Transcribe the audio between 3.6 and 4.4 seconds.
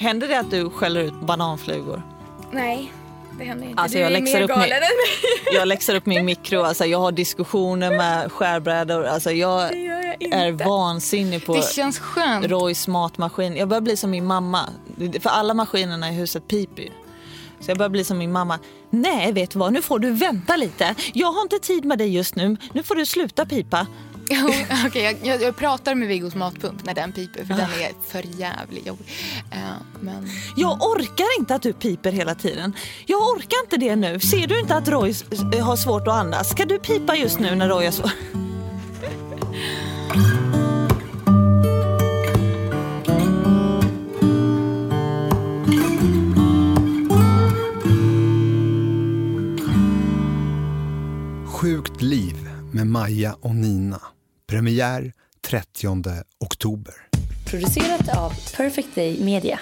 inte. Alltså, du jag är läxar